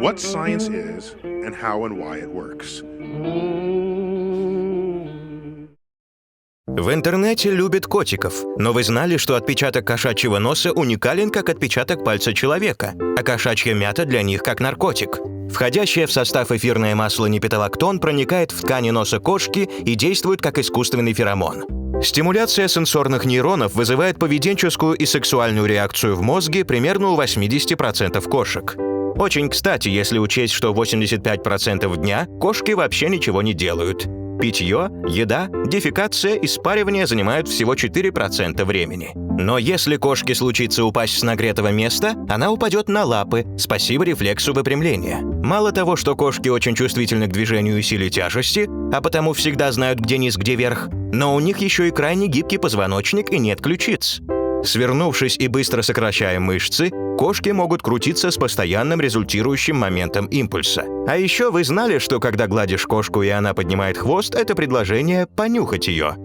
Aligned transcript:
What 0.00 0.20
science 0.20 0.68
is 0.68 1.16
and 1.22 1.54
how 1.54 1.86
and 1.86 1.98
why 1.98 2.18
it 2.18 2.30
works. 2.30 2.82
В 6.78 6.92
интернете 6.92 7.50
любят 7.50 7.86
котиков, 7.86 8.34
но 8.58 8.74
вы 8.74 8.84
знали, 8.84 9.16
что 9.16 9.34
отпечаток 9.34 9.86
кошачьего 9.86 10.38
носа 10.38 10.72
уникален 10.72 11.30
как 11.30 11.48
отпечаток 11.48 12.04
пальца 12.04 12.34
человека, 12.34 12.92
а 13.18 13.22
кошачья 13.22 13.72
мята 13.72 14.04
для 14.04 14.20
них 14.20 14.42
как 14.42 14.60
наркотик. 14.60 15.18
Входящее 15.50 16.06
в 16.06 16.12
состав 16.12 16.52
эфирное 16.52 16.94
масло 16.94 17.24
непиталактон 17.26 17.98
проникает 17.98 18.52
в 18.52 18.60
ткани 18.60 18.90
носа 18.90 19.20
кошки 19.20 19.60
и 19.86 19.94
действует 19.94 20.42
как 20.42 20.58
искусственный 20.58 21.14
феромон. 21.14 21.64
Стимуляция 22.02 22.68
сенсорных 22.68 23.24
нейронов 23.24 23.74
вызывает 23.74 24.18
поведенческую 24.18 24.96
и 24.96 25.06
сексуальную 25.06 25.64
реакцию 25.64 26.14
в 26.14 26.20
мозге 26.20 26.66
примерно 26.66 27.08
у 27.08 27.18
80% 27.18 28.20
кошек. 28.28 28.76
Очень 29.16 29.48
кстати, 29.48 29.88
если 29.88 30.18
учесть, 30.18 30.52
что 30.52 30.74
85% 30.74 31.96
дня 31.96 32.26
кошки 32.38 32.72
вообще 32.72 33.08
ничего 33.08 33.40
не 33.40 33.54
делают. 33.54 34.06
Питье, 34.40 34.90
еда, 35.08 35.48
дефекация 35.66 36.34
и 36.34 36.46
спаривание 36.46 37.06
занимают 37.06 37.48
всего 37.48 37.74
4% 37.74 38.64
времени. 38.64 39.12
Но 39.14 39.58
если 39.58 39.96
кошке 39.96 40.34
случится 40.34 40.84
упасть 40.84 41.18
с 41.18 41.22
нагретого 41.22 41.72
места, 41.72 42.14
она 42.28 42.50
упадет 42.50 42.88
на 42.88 43.04
лапы, 43.04 43.44
спасибо 43.58 44.04
рефлексу 44.04 44.52
выпрямления. 44.52 45.20
Мало 45.20 45.72
того, 45.72 45.96
что 45.96 46.16
кошки 46.16 46.48
очень 46.48 46.74
чувствительны 46.74 47.26
к 47.26 47.32
движению 47.32 47.78
и 47.78 47.82
силе 47.82 48.10
тяжести, 48.10 48.68
а 48.92 49.00
потому 49.00 49.32
всегда 49.32 49.72
знают, 49.72 50.00
где 50.00 50.18
низ, 50.18 50.36
где 50.36 50.54
верх, 50.54 50.88
но 51.12 51.34
у 51.34 51.40
них 51.40 51.58
еще 51.58 51.88
и 51.88 51.90
крайне 51.90 52.26
гибкий 52.26 52.58
позвоночник 52.58 53.30
и 53.30 53.38
нет 53.38 53.60
ключиц. 53.60 54.20
Свернувшись 54.64 55.36
и 55.38 55.48
быстро 55.48 55.82
сокращая 55.82 56.40
мышцы, 56.40 56.90
кошки 57.18 57.50
могут 57.50 57.82
крутиться 57.82 58.30
с 58.30 58.36
постоянным 58.36 59.00
результирующим 59.00 59.76
моментом 59.76 60.26
импульса. 60.26 60.84
А 61.06 61.16
еще 61.16 61.50
вы 61.50 61.64
знали, 61.64 61.98
что 61.98 62.20
когда 62.20 62.46
гладишь 62.46 62.86
кошку 62.86 63.22
и 63.22 63.28
она 63.28 63.54
поднимает 63.54 63.96
хвост, 63.96 64.34
это 64.34 64.54
предложение 64.54 65.26
понюхать 65.26 65.88
ее. 65.88 66.16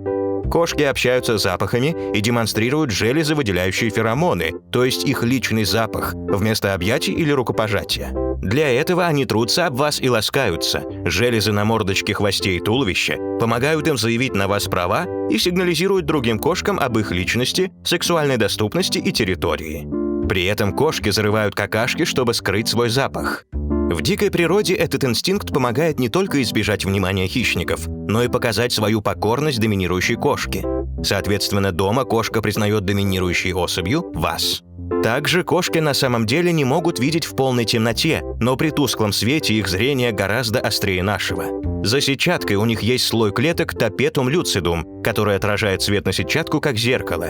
Кошки 0.51 0.83
общаются 0.83 1.37
запахами 1.37 1.95
и 2.13 2.19
демонстрируют 2.19 2.91
железы, 2.91 3.35
выделяющие 3.35 3.89
феромоны, 3.89 4.51
то 4.69 4.83
есть 4.83 5.05
их 5.05 5.23
личный 5.23 5.63
запах, 5.63 6.13
вместо 6.13 6.73
объятий 6.73 7.13
или 7.13 7.31
рукопожатия. 7.31 8.11
Для 8.41 8.69
этого 8.69 9.05
они 9.05 9.25
трутся 9.25 9.67
об 9.67 9.75
вас 9.75 10.01
и 10.01 10.09
ласкаются. 10.09 10.83
Железы 11.05 11.51
на 11.51 11.63
мордочке, 11.63 12.13
хвосте 12.13 12.55
и 12.55 12.59
туловище 12.59 13.17
помогают 13.39 13.87
им 13.87 13.97
заявить 13.97 14.33
на 14.33 14.47
вас 14.47 14.65
права 14.65 15.05
и 15.29 15.37
сигнализируют 15.37 16.05
другим 16.05 16.39
кошкам 16.39 16.79
об 16.79 16.97
их 16.97 17.11
личности, 17.11 17.71
сексуальной 17.83 18.37
доступности 18.37 18.97
и 18.97 19.11
территории. 19.11 19.87
При 20.27 20.45
этом 20.45 20.73
кошки 20.73 21.09
зарывают 21.09 21.55
какашки, 21.55 22.05
чтобы 22.05 22.33
скрыть 22.33 22.67
свой 22.67 22.89
запах. 22.89 23.45
В 23.51 24.01
дикой 24.01 24.31
природе 24.31 24.73
этот 24.73 25.03
инстинкт 25.03 25.53
помогает 25.53 25.99
не 25.99 26.09
только 26.09 26.41
избежать 26.41 26.85
внимания 26.85 27.27
хищников, 27.27 27.87
но 27.87 28.23
и 28.23 28.29
показать 28.29 28.71
свою 28.71 29.01
покорность 29.01 29.59
доминирующей 29.59 30.15
кошке. 30.15 30.65
Соответственно, 31.03 31.71
дома 31.71 32.05
кошка 32.05 32.41
признает 32.41 32.85
доминирующей 32.85 33.53
особью 33.53 34.09
вас. 34.13 34.63
Также 35.03 35.43
кошки 35.43 35.79
на 35.79 35.93
самом 35.93 36.25
деле 36.25 36.51
не 36.51 36.63
могут 36.63 36.99
видеть 36.99 37.25
в 37.25 37.35
полной 37.35 37.65
темноте, 37.65 38.21
но 38.39 38.55
при 38.55 38.69
тусклом 38.69 39.13
свете 39.13 39.55
их 39.55 39.67
зрение 39.67 40.11
гораздо 40.11 40.59
острее 40.59 41.01
нашего. 41.01 41.45
За 41.83 41.99
сетчаткой 41.99 42.57
у 42.57 42.65
них 42.65 42.81
есть 42.81 43.07
слой 43.07 43.31
клеток 43.31 43.73
топетум 43.73 44.29
люцидум, 44.29 45.01
который 45.03 45.35
отражает 45.35 45.81
свет 45.81 46.05
на 46.05 46.13
сетчатку 46.13 46.61
как 46.61 46.77
зеркало. 46.77 47.29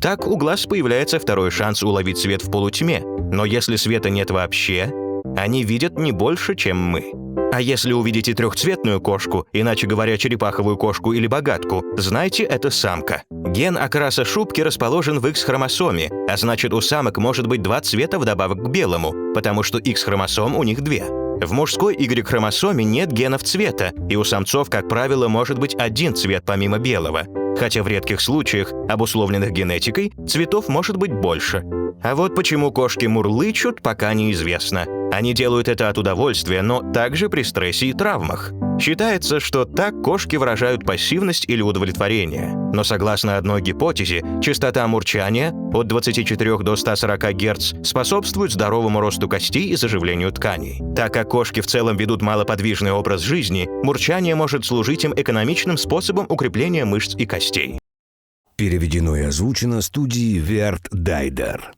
Так 0.00 0.28
у 0.28 0.36
глаз 0.36 0.66
появляется 0.66 1.18
второй 1.18 1.50
шанс 1.50 1.82
уловить 1.82 2.18
свет 2.18 2.42
в 2.42 2.50
полутьме, 2.50 3.02
но 3.32 3.44
если 3.44 3.74
света 3.74 4.10
нет 4.10 4.30
вообще, 4.30 4.92
они 5.36 5.64
видят 5.64 5.98
не 5.98 6.12
больше, 6.12 6.54
чем 6.54 6.76
мы. 6.76 7.12
А 7.52 7.60
если 7.60 7.92
увидите 7.92 8.34
трехцветную 8.34 9.00
кошку, 9.00 9.46
иначе 9.52 9.86
говоря, 9.86 10.16
черепаховую 10.16 10.76
кошку 10.76 11.12
или 11.12 11.26
богатку, 11.26 11.82
знайте, 11.96 12.44
это 12.44 12.70
самка. 12.70 13.24
Ген 13.46 13.78
окраса 13.78 14.24
шубки 14.24 14.60
расположен 14.60 15.20
в 15.20 15.26
X-хромосоме, 15.26 16.10
а 16.28 16.36
значит, 16.36 16.74
у 16.74 16.80
самок 16.80 17.18
может 17.18 17.46
быть 17.46 17.62
два 17.62 17.80
цвета 17.80 18.18
вдобавок 18.18 18.64
к 18.64 18.68
белому, 18.68 19.32
потому 19.34 19.62
что 19.62 19.78
X-хромосом 19.78 20.56
у 20.56 20.64
них 20.64 20.80
две. 20.80 21.04
В 21.04 21.52
мужской 21.52 21.94
Y-хромосоме 21.96 22.84
нет 22.84 23.12
генов 23.12 23.44
цвета, 23.44 23.92
и 24.08 24.16
у 24.16 24.24
самцов, 24.24 24.70
как 24.70 24.88
правило, 24.88 25.28
может 25.28 25.58
быть 25.58 25.76
один 25.76 26.16
цвет 26.16 26.42
помимо 26.44 26.78
белого. 26.78 27.24
Хотя 27.56 27.82
в 27.82 27.88
редких 27.88 28.20
случаях, 28.20 28.72
обусловленных 28.88 29.52
генетикой, 29.52 30.12
цветов 30.26 30.68
может 30.68 30.96
быть 30.96 31.12
больше. 31.12 31.62
А 32.02 32.14
вот 32.14 32.34
почему 32.34 32.72
кошки 32.72 33.06
мурлычут, 33.06 33.82
пока 33.82 34.14
неизвестно. 34.14 34.86
Они 35.12 35.32
делают 35.32 35.68
это 35.68 35.88
от 35.88 35.98
удовольствия, 35.98 36.62
но 36.62 36.82
также 36.92 37.28
при 37.28 37.42
стрессе 37.42 37.86
и 37.86 37.92
травмах. 37.92 38.52
Считается, 38.78 39.40
что 39.40 39.64
так 39.64 40.02
кошки 40.02 40.36
выражают 40.36 40.84
пассивность 40.84 41.44
или 41.48 41.62
удовлетворение. 41.62 42.54
Но 42.72 42.84
согласно 42.84 43.36
одной 43.36 43.60
гипотезе, 43.60 44.22
частота 44.40 44.86
мурчания 44.86 45.52
от 45.72 45.88
24 45.88 46.58
до 46.58 46.76
140 46.76 47.34
Гц 47.34 47.72
способствует 47.82 48.52
здоровому 48.52 49.00
росту 49.00 49.28
костей 49.28 49.68
и 49.68 49.76
заживлению 49.76 50.30
тканей. 50.30 50.80
Так 50.94 51.14
как 51.14 51.30
кошки 51.30 51.60
в 51.60 51.66
целом 51.66 51.96
ведут 51.96 52.22
малоподвижный 52.22 52.92
образ 52.92 53.22
жизни, 53.22 53.68
мурчание 53.82 54.34
может 54.34 54.64
служить 54.64 55.04
им 55.04 55.12
экономичным 55.16 55.76
способом 55.76 56.26
укрепления 56.28 56.84
мышц 56.84 57.14
и 57.16 57.26
костей. 57.26 57.78
Переведено 58.56 59.16
и 59.16 59.22
озвучено 59.22 59.80
студией 59.82 60.38
Верт 60.38 60.88
Дайдер. 60.90 61.72